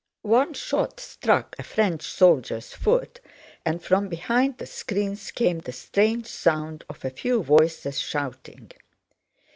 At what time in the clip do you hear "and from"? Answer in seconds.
3.63-4.09